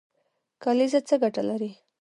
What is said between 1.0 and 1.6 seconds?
څه ګټه